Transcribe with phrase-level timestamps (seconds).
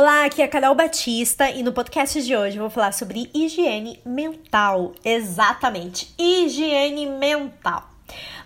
[0.00, 3.28] Olá, aqui é a Carol Batista e no podcast de hoje eu vou falar sobre
[3.34, 4.92] higiene mental.
[5.04, 7.90] Exatamente, higiene mental.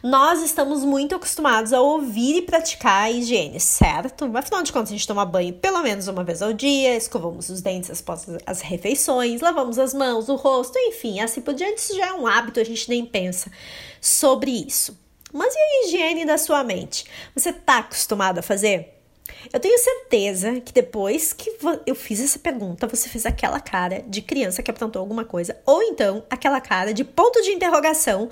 [0.02, 4.34] Nós estamos muito acostumados a ouvir e praticar a higiene, certo?
[4.34, 7.60] Afinal de contas, a gente toma banho pelo menos uma vez ao dia, escovamos os
[7.60, 11.80] dentes após as refeições, lavamos as mãos, o rosto, enfim, assim por diante.
[11.80, 13.52] Isso já é um hábito, a gente nem pensa
[14.00, 14.98] sobre isso.
[15.30, 17.04] Mas e a higiene da sua mente?
[17.36, 19.01] Você está acostumado a fazer?
[19.52, 21.52] Eu tenho certeza que depois que
[21.86, 25.82] eu fiz essa pergunta, você fez aquela cara de criança que aprontou alguma coisa, ou
[25.82, 28.28] então aquela cara de ponto de interrogação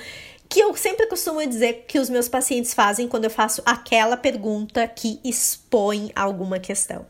[0.49, 4.87] que eu sempre costumo dizer que os meus pacientes fazem quando eu faço aquela pergunta
[4.89, 7.07] que expõe alguma questão.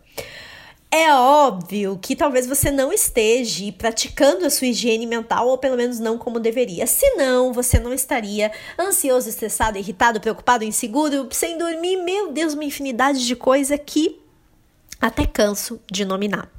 [0.93, 6.01] É óbvio que talvez você não esteja praticando a sua higiene mental, ou pelo menos
[6.01, 6.85] não como deveria.
[6.85, 11.97] Senão, você não estaria ansioso, estressado, irritado, preocupado, inseguro, sem dormir.
[11.99, 14.21] Meu Deus, uma infinidade de coisa que
[15.01, 16.51] até canso de nominar.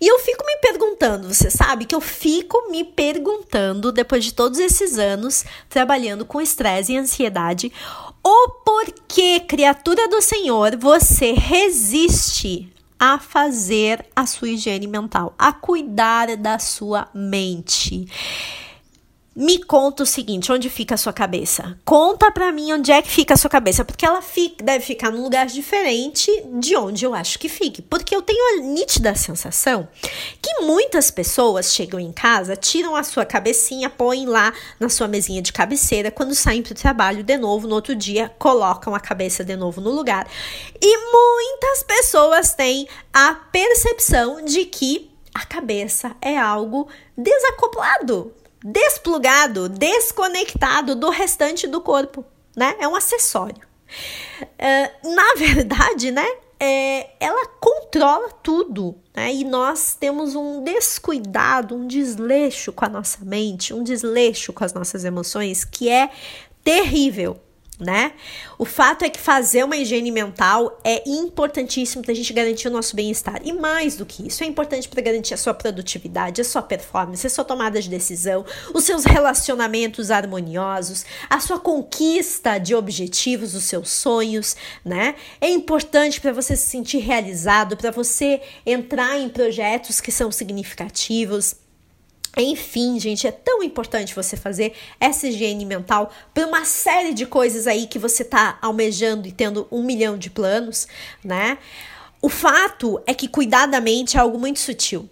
[0.00, 4.58] E eu fico me perguntando, você sabe que eu fico me perguntando, depois de todos
[4.58, 7.70] esses anos trabalhando com estresse e ansiedade,
[8.24, 16.36] o porquê, criatura do Senhor, você resiste a fazer a sua higiene mental, a cuidar
[16.36, 18.06] da sua mente.
[19.40, 21.78] Me conta o seguinte, onde fica a sua cabeça?
[21.84, 25.12] Conta para mim onde é que fica a sua cabeça, porque ela fica, deve ficar
[25.12, 27.80] num lugar diferente de onde eu acho que fique.
[27.80, 29.86] Porque eu tenho a nítida sensação
[30.42, 35.40] que muitas pessoas chegam em casa, tiram a sua cabecinha, põem lá na sua mesinha
[35.40, 39.44] de cabeceira, quando saem para o trabalho de novo, no outro dia, colocam a cabeça
[39.44, 40.26] de novo no lugar.
[40.82, 50.94] E muitas pessoas têm a percepção de que a cabeça é algo desacoplado desplugado, desconectado
[50.94, 52.24] do restante do corpo,
[52.56, 52.76] né?
[52.78, 53.66] É um acessório.
[54.42, 56.26] Uh, na verdade, né?
[56.60, 59.32] É, ela controla tudo, né?
[59.32, 64.72] E nós temos um descuidado, um desleixo com a nossa mente, um desleixo com as
[64.72, 66.10] nossas emoções que é
[66.64, 67.40] terrível
[67.78, 68.12] né?
[68.58, 72.70] O fato é que fazer uma higiene mental é importantíssimo para a gente garantir o
[72.70, 73.40] nosso bem-estar.
[73.44, 77.26] E mais do que isso, é importante para garantir a sua produtividade, a sua performance,
[77.26, 78.44] a sua tomada de decisão,
[78.74, 85.14] os seus relacionamentos harmoniosos, a sua conquista de objetivos, os seus sonhos, né?
[85.40, 91.54] É importante para você se sentir realizado, para você entrar em projetos que são significativos
[92.36, 97.66] enfim, gente, é tão importante você fazer essa higiene mental para uma série de coisas
[97.66, 100.86] aí que você tá almejando e tendo um milhão de planos,
[101.24, 101.58] né?
[102.20, 105.08] O fato é que cuidar da mente é algo muito sutil.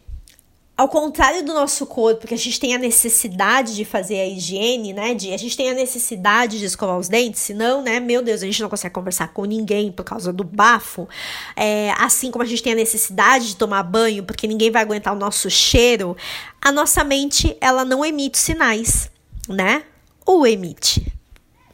[0.77, 4.93] Ao contrário do nosso corpo, que a gente tem a necessidade de fazer a higiene,
[4.93, 5.15] né?
[5.15, 7.99] De, a gente tem a necessidade de escovar os dentes, senão, né?
[7.99, 11.09] Meu Deus, a gente não consegue conversar com ninguém por causa do bafo.
[11.57, 15.15] É, assim como a gente tem a necessidade de tomar banho, porque ninguém vai aguentar
[15.15, 16.15] o nosso cheiro,
[16.61, 19.11] a nossa mente, ela não emite sinais,
[19.49, 19.83] né?
[20.27, 21.11] Ou emite.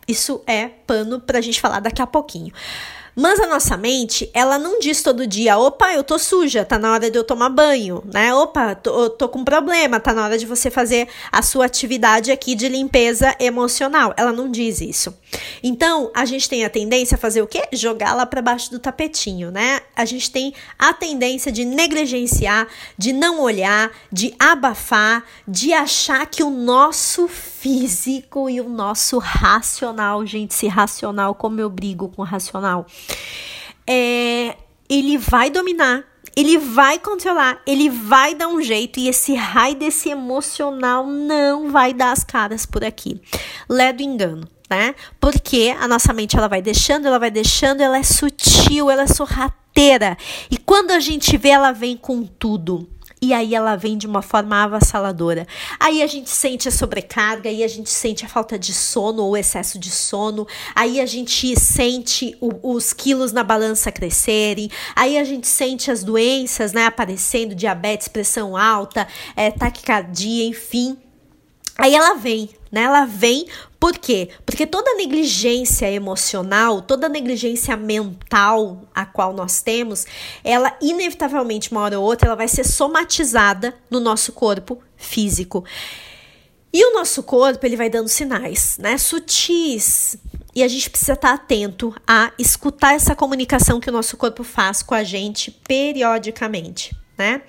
[0.07, 2.53] Isso é pano pra gente falar daqui a pouquinho.
[3.15, 6.93] Mas a nossa mente, ela não diz todo dia, opa, eu tô suja, tá na
[6.93, 8.35] hora de eu tomar banho, né?
[8.35, 12.55] Opa, tô, tô com problema, tá na hora de você fazer a sua atividade aqui
[12.55, 14.15] de limpeza emocional.
[14.17, 15.15] Ela não diz isso.
[15.63, 17.63] Então, a gente tem a tendência a fazer o quê?
[17.73, 19.81] Jogar lá para baixo do tapetinho, né?
[19.95, 26.43] A gente tem a tendência de negligenciar, de não olhar, de abafar, de achar que
[26.43, 27.29] o nosso
[27.63, 32.85] físico e o nosso racional, gente, se racional, como eu brigo com racional,
[33.87, 34.57] é,
[34.89, 36.03] ele vai dominar,
[36.35, 41.95] ele vai controlar, ele vai dar um jeito e esse raio desse emocional não vai
[41.95, 43.23] dar as caras por aqui.
[43.69, 44.49] Lé do engano.
[44.69, 44.95] Né?
[45.21, 49.07] Porque a nossa mente ela vai deixando, ela vai deixando, ela é sutil, ela é
[49.07, 50.17] sorrateira.
[50.51, 52.89] E quando a gente vê, ela vem com tudo
[53.23, 55.47] e aí ela vem de uma forma avassaladora.
[55.79, 59.37] Aí a gente sente a sobrecarga, aí a gente sente a falta de sono ou
[59.37, 65.23] excesso de sono, aí a gente sente o, os quilos na balança crescerem, aí a
[65.23, 70.99] gente sente as doenças, né, aparecendo, diabetes, pressão alta, é, taquicardia, enfim.
[71.79, 72.83] Aí ela vem, né?
[72.83, 73.47] Ela vem
[73.83, 74.29] por quê?
[74.47, 80.07] Porque toda negligência emocional, toda negligência mental a qual nós temos,
[80.45, 85.65] ela inevitavelmente, uma hora ou outra, ela vai ser somatizada no nosso corpo físico.
[86.73, 88.97] E o nosso corpo, ele vai dando sinais, né?
[88.97, 90.17] Sutis.
[90.55, 94.81] E a gente precisa estar atento a escutar essa comunicação que o nosso corpo faz
[94.81, 97.43] com a gente periodicamente, né?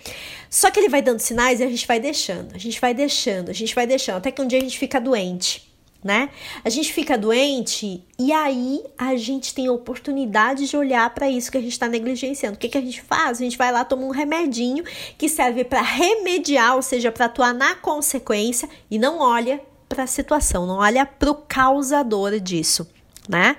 [0.49, 3.49] Só que ele vai dando sinais e a gente vai deixando, a gente vai deixando,
[3.49, 5.71] a gente vai deixando, até que um dia a gente fica doente
[6.03, 6.29] né?
[6.63, 11.51] A gente fica doente e aí a gente tem a oportunidade de olhar para isso
[11.51, 12.55] que a gente está negligenciando.
[12.55, 13.39] O que, que a gente faz?
[13.39, 14.83] A gente vai lá tomar um remedinho
[15.17, 20.07] que serve para remediar, ou seja, para atuar na consequência e não olha para a
[20.07, 22.87] situação, não olha para o causador disso
[23.27, 23.55] né?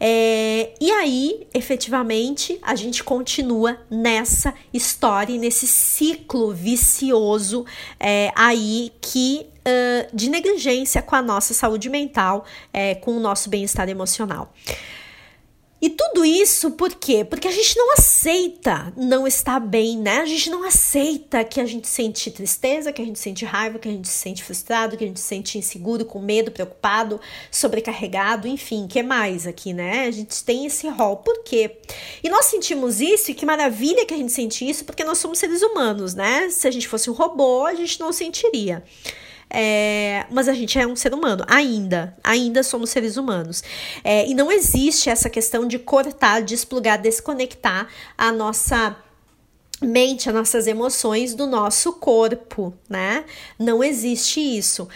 [0.00, 7.64] É, e aí, efetivamente, a gente continua nessa história, nesse ciclo vicioso
[7.98, 13.48] é, aí que uh, de negligência com a nossa saúde mental, é, com o nosso
[13.48, 14.52] bem-estar emocional.
[15.84, 17.26] E tudo isso por quê?
[17.26, 20.20] Porque a gente não aceita não estar bem, né?
[20.20, 23.86] A gente não aceita que a gente sente tristeza, que a gente sente raiva, que
[23.86, 27.20] a gente se sente frustrado, que a gente se sente inseguro, com medo, preocupado,
[27.50, 30.06] sobrecarregado, enfim, que mais aqui, né?
[30.06, 31.18] A gente tem esse rol.
[31.18, 31.76] Por quê?
[32.22, 35.38] E nós sentimos isso, e que maravilha que a gente sente isso, porque nós somos
[35.38, 36.48] seres humanos, né?
[36.48, 38.82] Se a gente fosse um robô, a gente não sentiria.
[39.56, 43.62] É, mas a gente é um ser humano, ainda, ainda somos seres humanos.
[44.02, 47.86] É, e não existe essa questão de cortar, desplugar, desconectar
[48.18, 48.96] a nossa
[49.84, 53.24] mente, as nossas emoções do nosso corpo, né?
[53.58, 54.88] Não existe isso.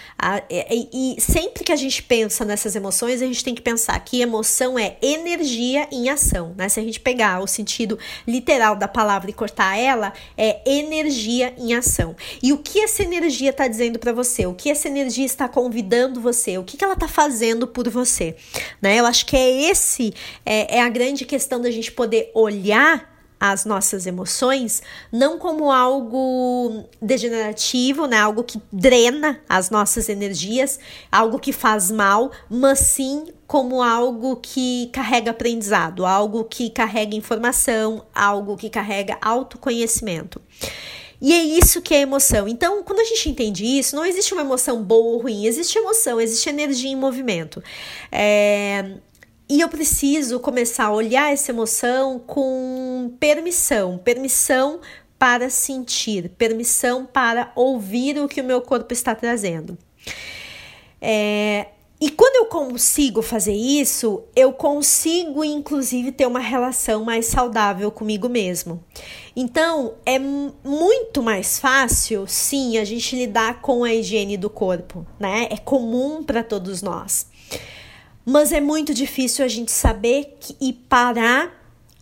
[0.50, 4.20] E, e, sempre que a gente pensa nessas emoções, a gente tem que pensar que
[4.20, 6.68] emoção é energia em ação, né?
[6.68, 11.74] Se a gente pegar o sentido literal da palavra e cortar ela, é energia em
[11.74, 12.16] ação.
[12.42, 14.46] E o que essa energia está dizendo para você?
[14.46, 16.58] O que essa energia está convidando você?
[16.58, 18.36] O que, que ela está fazendo por você?
[18.80, 18.98] Né?
[18.98, 20.12] Eu acho que é esse
[20.44, 23.07] é, é a grande questão da gente poder olhar
[23.40, 24.82] as nossas emoções
[25.12, 30.78] não como algo degenerativo, né, algo que drena as nossas energias,
[31.10, 38.04] algo que faz mal, mas sim como algo que carrega aprendizado, algo que carrega informação,
[38.14, 40.40] algo que carrega autoconhecimento.
[41.20, 42.46] E é isso que é emoção.
[42.46, 46.20] Então, quando a gente entende isso, não existe uma emoção boa ou ruim, existe emoção,
[46.20, 47.62] existe energia em movimento.
[48.12, 48.98] É,
[49.48, 54.80] e eu preciso começar a olhar essa emoção com permissão, permissão
[55.18, 59.76] para sentir, permissão para ouvir o que o meu corpo está trazendo.
[61.00, 61.68] É,
[62.00, 68.28] e quando eu consigo fazer isso, eu consigo inclusive ter uma relação mais saudável comigo
[68.28, 68.84] mesmo.
[69.34, 75.48] Então, é muito mais fácil, sim, a gente lidar com a higiene do corpo, né?
[75.50, 77.26] É comum para todos nós.
[78.30, 81.50] Mas é muito difícil a gente saber que, e parar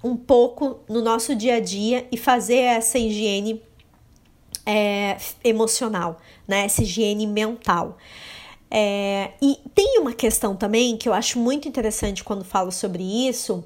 [0.02, 3.62] um pouco no nosso dia a dia e fazer essa higiene
[4.66, 6.64] é, emocional, né?
[6.64, 7.96] Essa higiene mental.
[8.68, 13.62] É, e tem uma questão também que eu acho muito interessante quando falo sobre isso,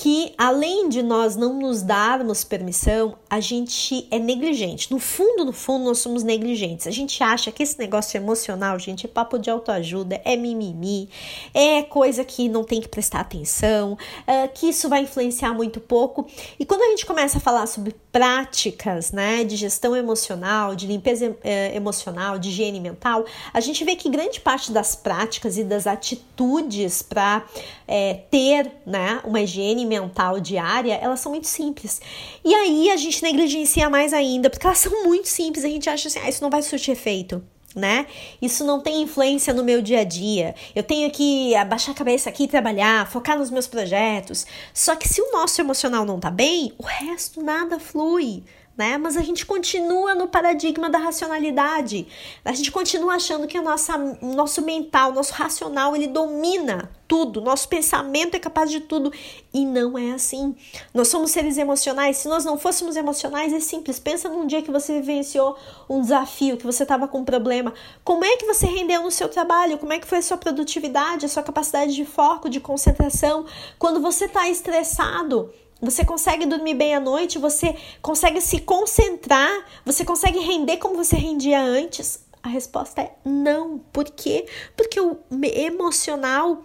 [0.00, 4.90] que além de nós não nos darmos permissão, a gente é negligente.
[4.90, 6.86] No fundo, no fundo, nós somos negligentes.
[6.86, 11.10] A gente acha que esse negócio emocional, gente, é papo de autoajuda, é mimimi,
[11.52, 16.26] é coisa que não tem que prestar atenção, é, que isso vai influenciar muito pouco.
[16.58, 21.36] E quando a gente começa a falar sobre práticas, né, de gestão emocional, de limpeza
[21.44, 25.86] é, emocional, de higiene mental, a gente vê que grande parte das práticas e das
[25.86, 27.44] atitudes para
[27.86, 32.00] é, ter, né, uma higiene mental diária, elas são muito simples.
[32.44, 36.08] E aí a gente negligencia mais ainda, porque elas são muito simples, a gente acha
[36.08, 37.42] assim, ah, isso não vai surtir efeito.
[37.72, 38.06] Né?
[38.42, 40.56] Isso não tem influência no meu dia a dia.
[40.74, 44.44] Eu tenho que abaixar a cabeça aqui trabalhar, focar nos meus projetos.
[44.74, 48.42] Só que se o nosso emocional não tá bem, o resto nada flui
[48.80, 48.96] né?
[48.96, 52.08] Mas a gente continua no paradigma da racionalidade.
[52.42, 57.42] A gente continua achando que a nossa, o nosso mental, nosso racional, ele domina tudo.
[57.42, 59.12] Nosso pensamento é capaz de tudo
[59.52, 60.56] e não é assim.
[60.94, 62.16] Nós somos seres emocionais.
[62.16, 63.98] Se nós não fôssemos emocionais, é simples.
[63.98, 67.74] Pensa num dia que você vivenciou um desafio, que você estava com um problema.
[68.02, 69.76] Como é que você rendeu no seu trabalho?
[69.76, 73.44] Como é que foi a sua produtividade, a sua capacidade de foco, de concentração?
[73.78, 77.38] Quando você está estressado, você consegue dormir bem à noite?
[77.38, 79.50] Você consegue se concentrar?
[79.84, 82.24] Você consegue render como você rendia antes?
[82.42, 83.78] A resposta é não.
[83.92, 84.46] Por quê?
[84.76, 85.18] Porque o
[85.54, 86.64] emocional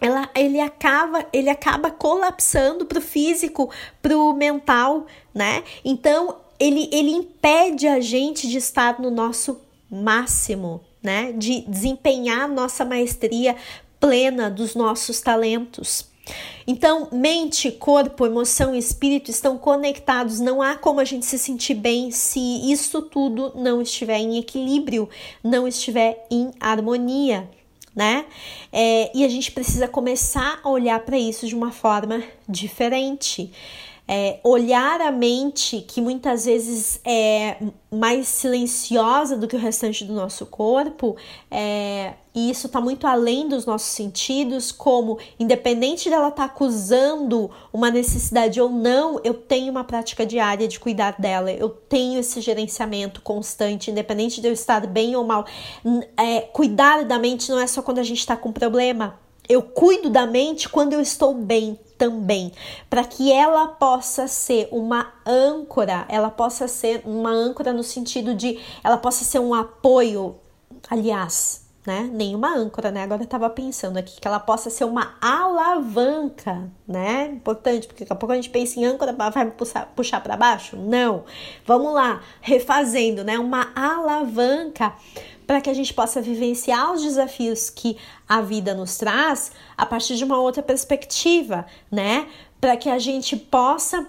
[0.00, 5.64] ela, ele acaba ele acaba colapsando para o físico, para o mental, né?
[5.84, 11.32] Então ele, ele impede a gente de estar no nosso máximo, né?
[11.32, 13.56] De desempenhar nossa maestria
[14.00, 16.07] plena dos nossos talentos.
[16.66, 20.38] Então, mente, corpo, emoção e espírito estão conectados.
[20.38, 22.38] Não há como a gente se sentir bem se
[22.70, 25.08] isso tudo não estiver em equilíbrio,
[25.42, 27.48] não estiver em harmonia,
[27.96, 28.26] né?
[28.72, 33.50] É, e a gente precisa começar a olhar para isso de uma forma diferente.
[34.08, 37.58] É, olhar a mente, que muitas vezes é
[37.90, 41.14] mais silenciosa do que o restante do nosso corpo,
[41.50, 47.50] é, e isso está muito além dos nossos sentidos, como independente dela estar tá acusando
[47.70, 52.40] uma necessidade ou não, eu tenho uma prática diária de cuidar dela, eu tenho esse
[52.40, 55.44] gerenciamento constante, independente de eu estar bem ou mal.
[56.16, 59.18] É, cuidar da mente não é só quando a gente está com problema.
[59.46, 62.52] Eu cuido da mente quando eu estou bem, também,
[62.88, 68.60] para que ela possa ser uma âncora, ela possa ser uma âncora no sentido de
[68.84, 70.36] ela possa ser um apoio,
[70.88, 72.08] aliás, né?
[72.12, 73.02] Nenhuma âncora, né?
[73.02, 77.26] Agora eu tava pensando aqui que ela possa ser uma alavanca, né?
[77.32, 80.76] Importante, porque daqui a pouco a gente pensa em âncora, vai puxar, puxar para baixo?
[80.76, 81.24] Não.
[81.64, 83.38] Vamos lá, refazendo, né?
[83.38, 84.92] Uma alavanca
[85.48, 87.96] para que a gente possa vivenciar os desafios que
[88.28, 92.28] a vida nos traz a partir de uma outra perspectiva, né?
[92.60, 94.06] Para que a gente possa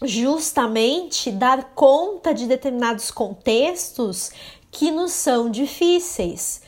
[0.00, 4.30] justamente dar conta de determinados contextos
[4.70, 6.62] que nos são difíceis.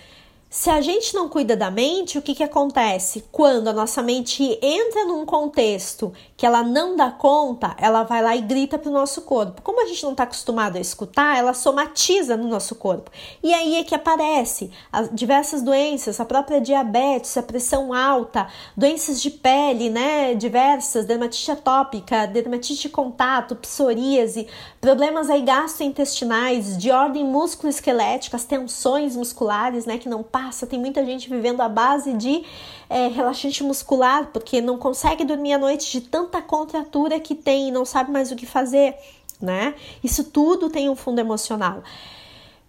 [0.51, 3.25] Se a gente não cuida da mente, o que, que acontece?
[3.31, 8.37] Quando a nossa mente entra num contexto que ela não dá conta, ela vai lá
[8.37, 9.63] e grita para o nosso corpo.
[9.63, 13.11] Como a gente não está acostumado a escutar, ela somatiza no nosso corpo.
[13.43, 19.23] E aí é que aparece as diversas doenças, a própria diabetes, a pressão alta, doenças
[19.23, 20.35] de pele, né?
[20.35, 24.47] Diversas, dermatite atópica, dermatite de contato, psoríase,
[24.79, 29.97] problemas aí gastrointestinais, de ordem músculo-esquelética, as tensões musculares, né?
[29.97, 30.67] Que não passa.
[30.67, 32.45] Tem muita gente vivendo à base de
[32.89, 37.71] é, relaxante muscular, porque não consegue dormir à noite de tanta contratura que tem e
[37.71, 38.95] não sabe mais o que fazer,
[39.41, 39.75] né?
[40.03, 41.83] Isso tudo tem um fundo emocional.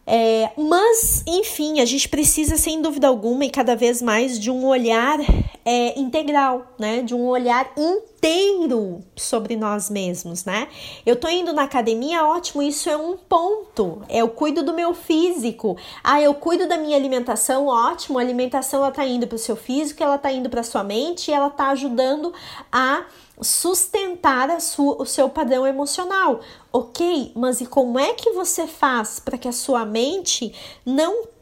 [0.06, 4.66] É, mas, enfim, a gente precisa, sem dúvida alguma, e cada vez mais, de um
[4.66, 5.20] olhar
[5.66, 7.02] é, integral, né?
[7.02, 7.70] De um olhar
[8.18, 10.68] inteiro sobre nós mesmos, né?
[11.06, 14.02] Eu tô indo na academia, ótimo, isso é um ponto.
[14.10, 15.78] Eu cuido do meu físico.
[16.04, 18.18] Ah, eu cuido da minha alimentação, ótimo.
[18.18, 21.30] A alimentação ela tá indo para o seu físico, ela tá indo para sua mente
[21.30, 22.34] e ela tá ajudando
[22.72, 23.06] a
[23.40, 26.42] sustentar sua, o seu padrão emocional.
[26.74, 31.37] Ok, mas e como é que você faz para que a sua mente não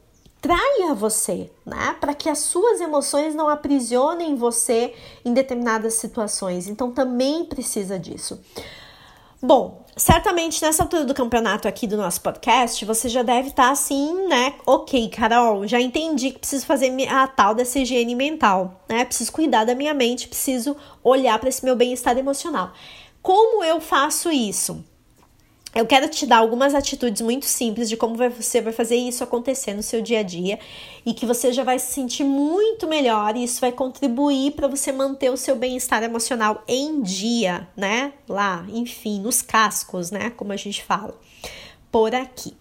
[0.45, 1.95] traia você, né?
[1.99, 4.93] Para que as suas emoções não aprisionem você
[5.25, 6.67] em determinadas situações.
[6.67, 8.39] Então também precisa disso.
[9.41, 13.71] Bom, certamente nessa altura do campeonato aqui do nosso podcast, você já deve estar tá
[13.71, 14.53] assim, né?
[14.67, 19.03] Ok, Carol, já entendi que preciso fazer a tal dessa higiene mental, né?
[19.03, 22.71] Preciso cuidar da minha mente, preciso olhar para esse meu bem-estar emocional.
[23.19, 24.85] Como eu faço isso?
[25.75, 29.73] Eu quero te dar algumas atitudes muito simples de como você vai fazer isso acontecer
[29.73, 30.57] no seu dia a dia
[31.05, 34.93] e que você já vai se sentir muito melhor e isso vai contribuir para você
[34.93, 38.13] manter o seu bem-estar emocional em dia, né?
[38.25, 40.29] Lá, enfim, nos cascos, né?
[40.29, 41.13] Como a gente fala
[41.91, 42.55] por aqui.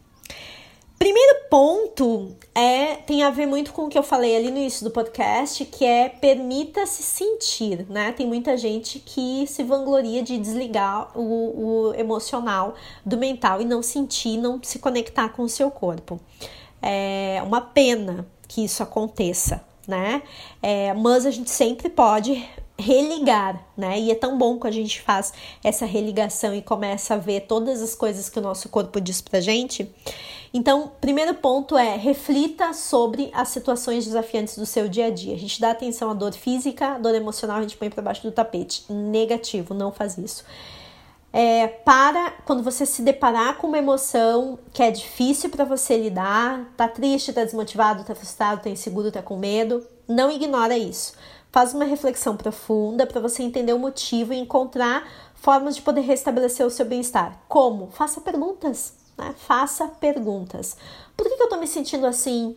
[1.05, 4.83] Primeiro ponto é tem a ver muito com o que eu falei ali no início
[4.83, 8.11] do podcast, que é permita-se sentir, né?
[8.13, 13.83] Tem muita gente que se vangloria de desligar o, o emocional do mental e não
[13.83, 16.19] sentir, não se conectar com o seu corpo.
[16.81, 20.23] É uma pena que isso aconteça, né?
[20.63, 23.99] É, mas a gente sempre pode religar, né?
[24.01, 27.81] E é tão bom que a gente faz essa religação e começa a ver todas
[27.81, 29.91] as coisas que o nosso corpo diz pra gente.
[30.53, 35.35] Então, primeiro ponto é reflita sobre as situações desafiantes do seu dia a dia.
[35.35, 38.23] A gente dá atenção à dor física, à dor emocional, a gente põe para baixo
[38.23, 38.85] do tapete.
[38.93, 40.45] Negativo, não faz isso.
[41.33, 46.73] É, para quando você se deparar com uma emoção que é difícil para você lidar,
[46.77, 51.15] tá triste, tá desmotivado, tá frustrado, tá inseguro, tá com medo, não ignora isso.
[51.55, 56.67] Faz uma reflexão profunda para você entender o motivo e encontrar formas de poder restabelecer
[56.67, 57.41] o seu bem-estar.
[57.47, 57.93] Como?
[57.93, 58.93] Faça perguntas.
[59.17, 59.33] Né?
[59.39, 60.77] Faça perguntas.
[61.17, 62.57] Por que, que eu tô me sentindo assim?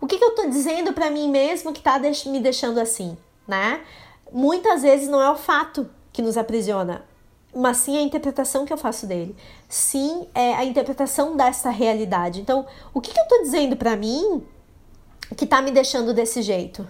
[0.00, 3.16] O que, que eu tô dizendo para mim mesmo que tá me deixando assim?
[3.46, 3.80] Né?
[4.32, 7.04] Muitas vezes não é o fato que nos aprisiona,
[7.54, 9.36] mas sim a interpretação que eu faço dele.
[9.68, 12.40] Sim, é a interpretação dessa realidade.
[12.40, 14.44] Então, o que, que eu tô dizendo para mim
[15.36, 16.84] que tá me deixando desse jeito?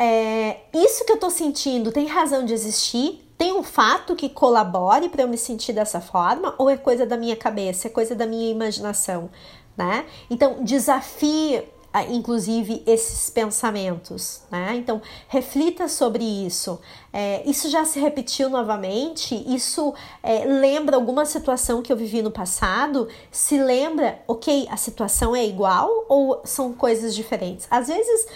[0.00, 3.28] É, isso que eu tô sentindo tem razão de existir?
[3.36, 7.16] Tem um fato que colabore para eu me sentir dessa forma ou é coisa da
[7.16, 9.28] minha cabeça, é coisa da minha imaginação,
[9.76, 10.06] né?
[10.30, 14.76] Então, desafie ah, inclusive esses pensamentos, né?
[14.76, 16.78] Então reflita sobre isso.
[17.12, 19.34] É, isso já se repetiu novamente?
[19.52, 23.08] Isso é, lembra alguma situação que eu vivi no passado?
[23.32, 27.66] Se lembra, ok, a situação é igual ou são coisas diferentes?
[27.70, 28.26] Às vezes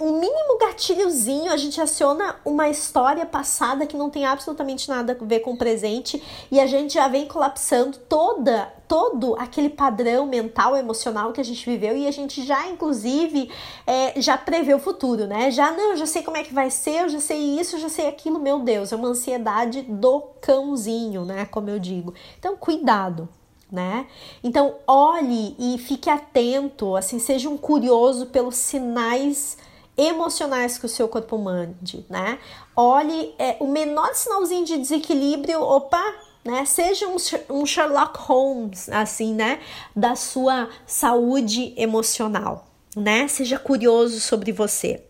[0.00, 5.24] um mínimo gatilhozinho, a gente aciona uma história passada que não tem absolutamente nada a
[5.24, 6.20] ver com o presente
[6.50, 11.64] e a gente já vem colapsando toda todo aquele padrão mental, emocional que a gente
[11.64, 13.50] viveu e a gente já, inclusive,
[13.86, 15.50] é, já prevê o futuro, né?
[15.50, 17.80] Já não, eu já sei como é que vai ser, eu já sei isso, eu
[17.80, 21.46] já sei aquilo, meu Deus, é uma ansiedade do cãozinho, né?
[21.46, 22.12] Como eu digo.
[22.38, 23.28] Então, cuidado,
[23.72, 24.06] né?
[24.42, 29.56] Então, olhe e fique atento, assim, seja um curioso pelos sinais
[29.96, 32.38] emocionais que o seu corpo mande, né?
[32.74, 36.02] Olhe é, o menor sinalzinho de desequilíbrio, opa,
[36.44, 36.64] né?
[36.64, 37.16] Seja um,
[37.50, 39.60] um Sherlock Holmes, assim, né?
[39.94, 43.28] Da sua saúde emocional, né?
[43.28, 45.02] Seja curioso sobre você.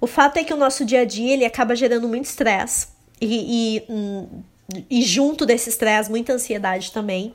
[0.00, 2.88] O fato é que o nosso dia a dia ele acaba gerando muito estresse
[3.20, 4.42] e, e, hum,
[4.90, 7.34] e junto desse estresse, muita ansiedade também.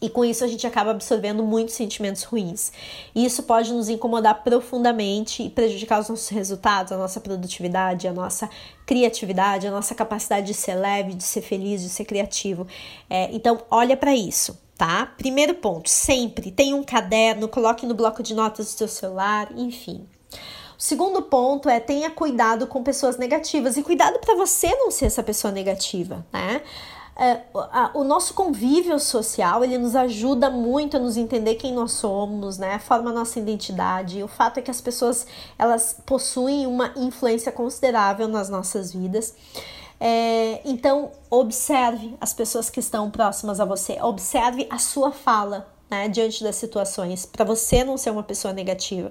[0.00, 2.70] E com isso a gente acaba absorvendo muitos sentimentos ruins.
[3.14, 8.12] E isso pode nos incomodar profundamente e prejudicar os nossos resultados, a nossa produtividade, a
[8.12, 8.48] nossa
[8.84, 12.66] criatividade, a nossa capacidade de ser leve, de ser feliz, de ser criativo.
[13.08, 15.06] É, então, olha para isso, tá?
[15.16, 20.06] Primeiro ponto, sempre tenha um caderno, coloque no bloco de notas do seu celular, enfim.
[20.78, 25.06] O segundo ponto é tenha cuidado com pessoas negativas e cuidado para você não ser
[25.06, 26.60] essa pessoa negativa, né?
[27.18, 31.92] É, a, o nosso convívio social ele nos ajuda muito a nos entender quem nós
[31.92, 32.78] somos, né?
[32.78, 34.22] Forma a nossa identidade.
[34.22, 35.26] O fato é que as pessoas
[35.58, 39.34] elas possuem uma influência considerável nas nossas vidas.
[39.98, 46.08] É, então, observe as pessoas que estão próximas a você, observe a sua fala, né,
[46.08, 49.10] diante das situações, para você não ser uma pessoa negativa.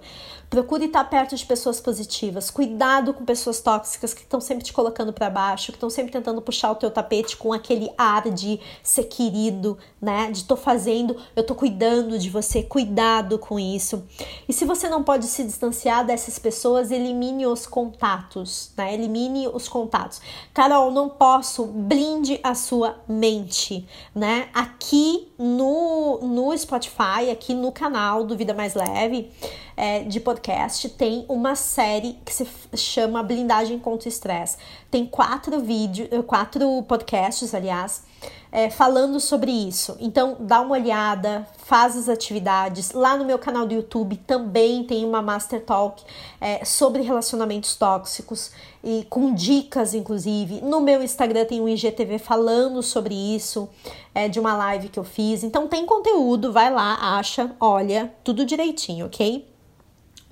[0.56, 2.50] Procure estar perto de pessoas positivas.
[2.50, 6.42] Cuidado com pessoas tóxicas que estão sempre te colocando para baixo, que estão sempre tentando
[6.42, 10.32] puxar o teu tapete com aquele ar de ser querido, né?
[10.32, 12.64] De tô fazendo, eu tô cuidando de você.
[12.64, 14.06] Cuidado com isso.
[14.48, 18.94] E se você não pode se distanciar dessas pessoas, elimine os contatos, né?
[18.94, 20.22] Elimine os contatos.
[20.54, 21.66] Carol, não posso.
[21.66, 23.86] Blinde a sua mente,
[24.16, 24.48] né?
[24.54, 29.30] Aqui no, no Spotify, aqui no canal do Vida Mais Leve
[29.78, 34.58] é, de podcast, tem uma série que se chama Blindagem contra o Estresse.
[34.90, 38.04] Tem quatro vídeos, eh, quatro podcasts, aliás,
[38.52, 39.98] é, falando sobre isso.
[40.00, 42.94] Então, dá uma olhada, faz as atividades.
[42.94, 46.02] Lá no meu canal do YouTube também tem uma Master Talk
[46.40, 50.62] é, sobre relacionamentos tóxicos e com dicas, inclusive.
[50.62, 53.68] No meu Instagram tem um IGTV falando sobre isso,
[54.14, 55.44] é, de uma live que eu fiz.
[55.44, 59.55] Então, tem conteúdo, vai lá, acha, olha, tudo direitinho, ok?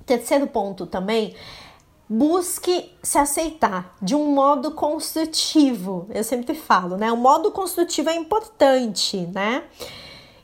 [0.05, 1.35] Terceiro ponto também,
[2.09, 6.07] busque se aceitar de um modo construtivo.
[6.09, 7.11] Eu sempre falo, né?
[7.11, 9.63] O modo construtivo é importante, né?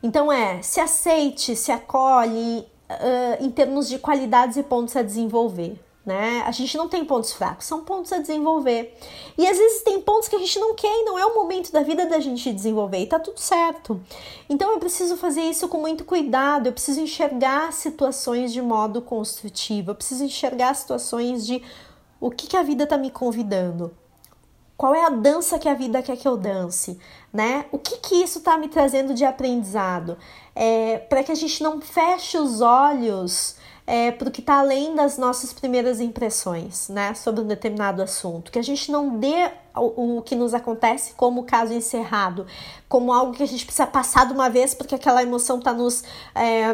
[0.01, 5.79] Então é, se aceite, se acolhe uh, em termos de qualidades e pontos a desenvolver
[6.09, 6.41] né?
[6.47, 8.97] A gente não tem pontos fracos, são pontos a desenvolver.
[9.37, 11.71] E às vezes tem pontos que a gente não quer e não é o momento
[11.71, 14.01] da vida da gente desenvolver e tá tudo certo.
[14.49, 19.91] Então eu preciso fazer isso com muito cuidado, eu preciso enxergar situações de modo construtivo,
[19.91, 21.61] eu preciso enxergar situações de
[22.19, 23.95] o que, que a vida tá me convidando.
[24.75, 26.97] Qual é a dança que a vida quer que eu dance,
[27.31, 27.65] né?
[27.71, 30.17] O que que isso tá me trazendo de aprendizado?
[30.61, 33.55] É, para que a gente não feche os olhos
[33.87, 38.51] é, para o que está além das nossas primeiras impressões, né, sobre um determinado assunto,
[38.51, 42.45] que a gente não dê o, o que nos acontece como caso encerrado,
[42.87, 46.03] como algo que a gente precisa passar de uma vez porque aquela emoção está nos,
[46.35, 46.67] é,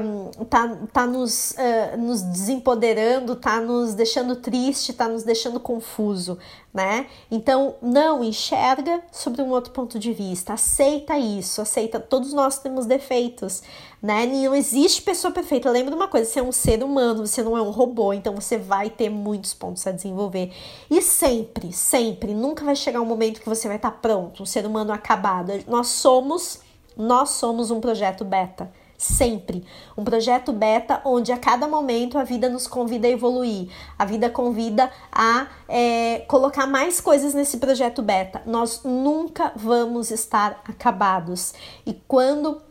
[0.50, 6.38] tá, tá nos, uh, nos desempoderando, está nos deixando triste, está nos deixando confuso,
[6.74, 7.08] né?
[7.30, 12.00] Então, não enxerga sobre um outro ponto de vista, aceita isso, aceita.
[12.00, 13.62] Todos nós temos defeitos,
[14.02, 14.26] né?
[14.26, 15.70] Não existe pessoa perfeita.
[15.72, 18.58] Lembra uma coisa: você é um ser humano, você não é um robô, então você
[18.58, 20.52] vai ter muitos pontos a desenvolver.
[20.90, 24.66] E sempre, sempre, nunca vai chegar um momento que você vai estar pronto, um ser
[24.66, 25.52] humano acabado.
[25.68, 26.60] Nós somos,
[26.96, 28.72] nós somos um projeto beta.
[28.98, 29.66] Sempre.
[29.98, 34.30] Um projeto beta onde a cada momento a vida nos convida a evoluir, a vida
[34.30, 38.42] convida a é, colocar mais coisas nesse projeto beta.
[38.46, 41.54] Nós nunca vamos estar acabados.
[41.86, 42.62] E quando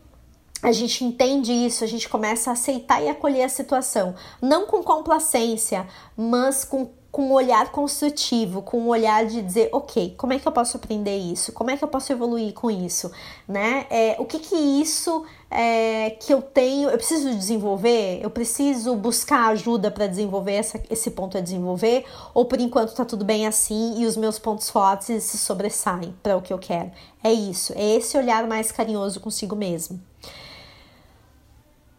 [0.65, 4.83] a gente entende isso, a gente começa a aceitar e acolher a situação, não com
[4.83, 10.39] complacência, mas com com um olhar construtivo, com um olhar de dizer, ok, como é
[10.41, 11.53] que eu posso aprender isso?
[11.53, 13.09] Como é que eu posso evoluir com isso?
[13.47, 13.87] Né?
[13.89, 18.19] É, o que que isso é, que eu tenho, eu preciso desenvolver?
[18.21, 22.05] Eu preciso buscar ajuda para desenvolver essa, esse ponto a desenvolver?
[22.35, 26.37] Ou por enquanto tá tudo bem assim e os meus pontos fortes se sobressaem para
[26.37, 26.91] o que eu quero?
[27.23, 30.01] É isso, é esse olhar mais carinhoso consigo mesmo.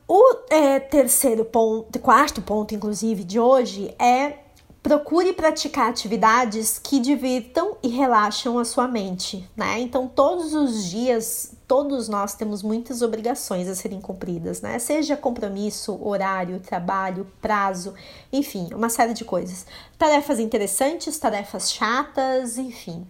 [0.08, 4.46] O é, terceiro ponto, quarto ponto, inclusive, de hoje é
[4.86, 9.80] procure praticar atividades que divirtam e relaxam a sua mente, né?
[9.80, 14.78] Então, todos os dias, todos nós temos muitas obrigações a serem cumpridas, né?
[14.78, 17.96] Seja compromisso, horário, trabalho, prazo,
[18.32, 19.66] enfim, uma série de coisas.
[19.98, 23.08] Tarefas interessantes, tarefas chatas, enfim.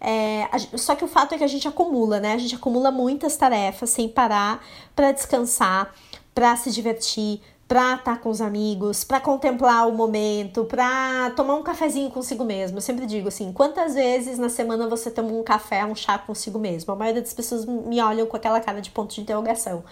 [0.00, 2.34] É, só que o fato é que a gente acumula, né?
[2.34, 5.92] A gente acumula muitas tarefas sem parar para descansar,
[6.38, 11.56] para se divertir, para estar tá com os amigos, para contemplar o momento, para tomar
[11.56, 12.76] um cafezinho consigo mesmo.
[12.76, 16.56] Eu sempre digo assim: quantas vezes na semana você toma um café, um chá consigo
[16.56, 16.92] mesmo?
[16.92, 19.82] A maioria das pessoas me olham com aquela cara de ponto de interrogação.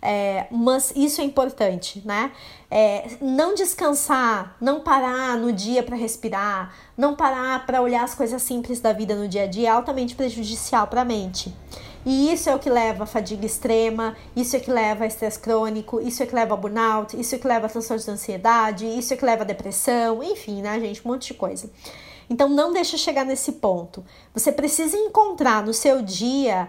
[0.00, 2.30] É, mas isso é importante, né?
[2.70, 8.40] É, não descansar, não parar no dia para respirar, não parar para olhar as coisas
[8.40, 11.52] simples da vida no dia a dia é altamente prejudicial para a mente.
[12.06, 15.38] E isso é o que leva a fadiga extrema, isso é que leva a estresse
[15.38, 18.86] crônico, isso é que leva a burnout, isso é que leva a transtorno de ansiedade,
[18.86, 21.70] isso é que leva a depressão, enfim, né, gente, um monte de coisa.
[22.30, 24.04] Então não deixa chegar nesse ponto.
[24.34, 26.68] Você precisa encontrar no seu dia,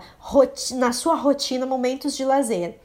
[0.75, 2.79] na sua rotina, momentos de lazer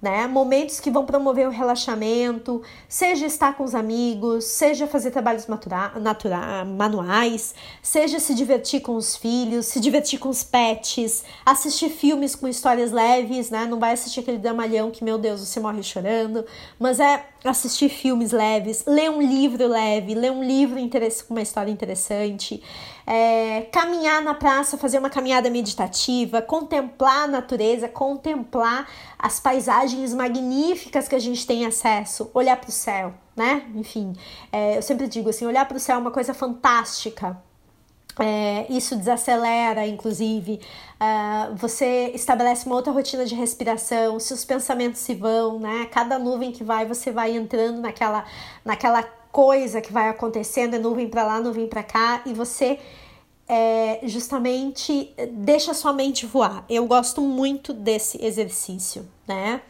[0.00, 0.26] né?
[0.26, 5.92] Momentos que vão promover o relaxamento, seja estar com os amigos, seja fazer trabalhos natura,
[6.00, 12.34] natura, manuais, seja se divertir com os filhos, se divertir com os pets, assistir filmes
[12.34, 13.66] com histórias leves, né?
[13.66, 16.44] Não vai assistir aquele dramalhão que, meu Deus, você morre chorando,
[16.78, 20.80] mas é assistir filmes leves, ler um livro leve, ler um livro
[21.26, 22.62] com uma história interessante,
[23.12, 31.08] é, caminhar na praça, fazer uma caminhada meditativa, contemplar a natureza, contemplar as paisagens magníficas
[31.08, 33.64] que a gente tem acesso, olhar para o céu, né?
[33.74, 34.12] Enfim,
[34.52, 37.36] é, eu sempre digo assim, olhar para o céu é uma coisa fantástica.
[38.16, 40.60] É, isso desacelera, inclusive,
[41.00, 45.88] uh, você estabelece uma outra rotina de respiração, seus pensamentos se vão, né?
[45.90, 48.24] Cada nuvem que vai, você vai entrando naquela,
[48.64, 52.78] naquela coisa que vai acontecendo, é nuvem para lá, nuvem para cá, e você
[53.50, 56.64] é, justamente deixa sua mente voar.
[56.68, 59.60] Eu gosto muito desse exercício, né?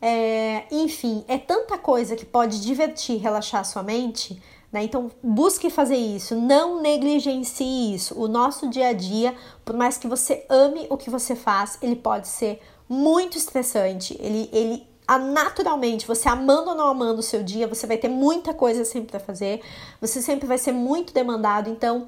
[0.00, 4.40] É, enfim, é tanta coisa que pode divertir, relaxar sua mente
[4.72, 4.84] né?
[4.84, 8.18] Então, busque fazer isso, não negligencie isso.
[8.18, 11.96] O nosso dia a dia, por mais que você ame o que você faz, ele
[11.96, 14.16] pode ser muito estressante.
[14.20, 18.54] Ele, ele naturalmente, você amando ou não amando o seu dia, você vai ter muita
[18.54, 19.60] coisa sempre para fazer,
[20.00, 21.68] você sempre vai ser muito demandado.
[21.68, 22.06] Então,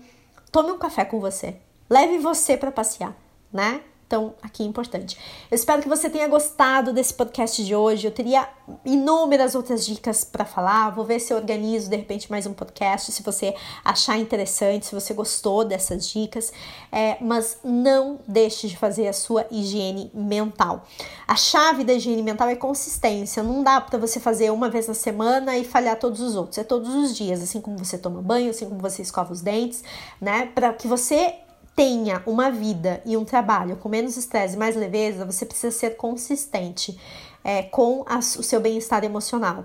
[0.52, 1.56] tome um café com você,
[1.88, 3.16] leve você para passear,
[3.52, 3.80] né?
[4.12, 5.16] Então, aqui é importante.
[5.50, 8.06] Eu espero que você tenha gostado desse podcast de hoje.
[8.06, 8.46] Eu teria
[8.84, 10.90] inúmeras outras dicas para falar.
[10.90, 14.94] Vou ver se eu organizo de repente mais um podcast, se você achar interessante, se
[14.94, 16.52] você gostou dessas dicas.
[16.92, 20.84] É, mas não deixe de fazer a sua higiene mental.
[21.26, 23.42] A chave da higiene mental é consistência.
[23.42, 26.58] Não dá para você fazer uma vez na semana e falhar todos os outros.
[26.58, 29.82] É todos os dias, assim como você toma banho, assim como você escova os dentes,
[30.20, 30.50] né?
[30.54, 31.36] Para que você
[31.74, 35.96] tenha uma vida e um trabalho com menos estresse e mais leveza, você precisa ser
[35.96, 36.98] consistente
[37.44, 39.64] é, com a, o seu bem-estar emocional.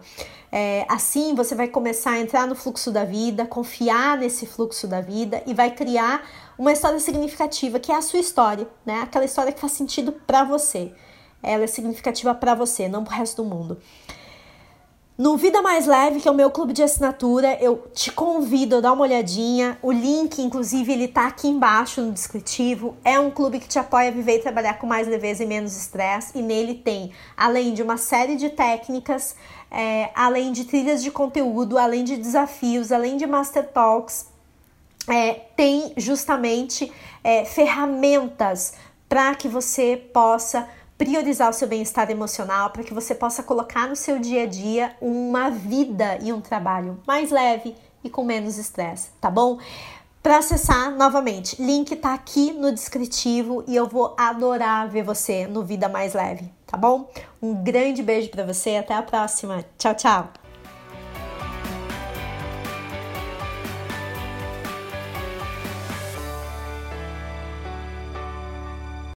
[0.51, 5.01] É, assim você vai começar a entrar no fluxo da vida, confiar nesse fluxo da
[5.01, 6.25] vida e vai criar
[6.57, 9.01] uma história significativa, que é a sua história, né?
[9.01, 10.91] Aquela história que faz sentido para você.
[11.43, 13.77] Ela é significativa para você, não para o resto do mundo.
[15.17, 18.81] No Vida Mais Leve, que é o meu clube de assinatura, eu te convido a
[18.81, 19.75] dar uma olhadinha.
[19.81, 22.95] O link, inclusive, ele tá aqui embaixo no descritivo.
[23.03, 25.75] É um clube que te apoia a viver e trabalhar com mais leveza e menos
[25.75, 26.37] estresse.
[26.37, 29.35] E nele tem, além de uma série de técnicas,
[29.71, 34.27] é, além de trilhas de conteúdo, além de desafios, além de master talks,
[35.09, 36.91] é, tem justamente
[37.23, 38.73] é, ferramentas
[39.09, 43.95] para que você possa priorizar o seu bem-estar emocional para que você possa colocar no
[43.95, 49.09] seu dia a dia uma vida e um trabalho mais leve e com menos estresse,
[49.21, 49.59] tá bom?
[50.21, 55.63] Para acessar novamente, link tá aqui no descritivo e eu vou adorar ver você no
[55.63, 57.09] Vida Mais Leve, tá bom?
[57.41, 59.63] Um grande beijo para você, até a próxima.
[59.77, 60.46] Tchau, tchau.